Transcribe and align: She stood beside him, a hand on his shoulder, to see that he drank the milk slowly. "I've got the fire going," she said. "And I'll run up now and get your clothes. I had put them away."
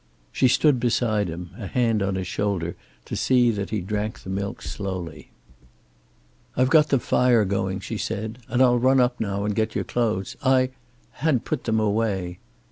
She 0.31 0.47
stood 0.47 0.79
beside 0.79 1.27
him, 1.27 1.51
a 1.59 1.67
hand 1.67 2.01
on 2.01 2.15
his 2.15 2.25
shoulder, 2.25 2.75
to 3.05 3.15
see 3.15 3.51
that 3.51 3.69
he 3.69 3.81
drank 3.81 4.21
the 4.23 4.31
milk 4.31 4.63
slowly. 4.63 5.29
"I've 6.57 6.71
got 6.71 6.89
the 6.89 6.97
fire 6.97 7.45
going," 7.45 7.81
she 7.81 7.99
said. 7.99 8.39
"And 8.49 8.63
I'll 8.63 8.79
run 8.79 8.99
up 8.99 9.19
now 9.19 9.45
and 9.45 9.53
get 9.53 9.75
your 9.75 9.83
clothes. 9.83 10.35
I 10.41 10.71
had 11.11 11.45
put 11.45 11.65
them 11.65 11.79
away." 11.79 12.39